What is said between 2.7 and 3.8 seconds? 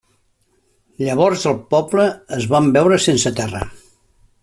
veure sense terra.